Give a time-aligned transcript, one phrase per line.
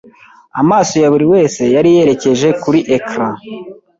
[0.61, 3.33] Amaso ya buri wese yari yerekeje kuri ecran.